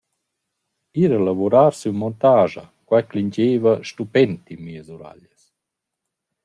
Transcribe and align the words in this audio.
Ir 1.01 1.11
a 1.17 1.19
lavurar 1.25 1.73
sün 1.81 1.95
montascha, 2.01 2.63
quai 2.87 3.03
clingiaiva 3.09 3.73
stupend 3.89 4.41
in 4.53 4.59
mias 4.65 4.87
uraglias.» 4.95 5.41